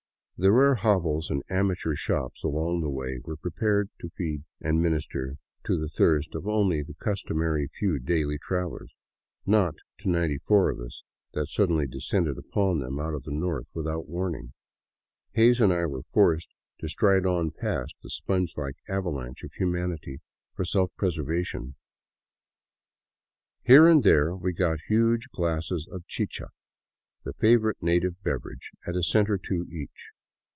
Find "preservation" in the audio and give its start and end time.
20.95-21.75